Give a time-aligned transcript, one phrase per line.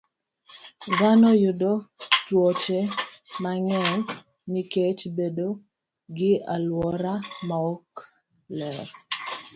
[0.97, 1.71] Dhano yudo
[2.25, 2.79] tuoche
[3.43, 3.99] mang'eny
[4.53, 5.47] nikech bedo
[6.17, 7.13] gi alwora
[7.49, 7.91] maok
[8.57, 8.85] ler.